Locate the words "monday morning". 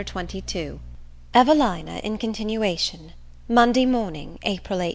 3.47-4.39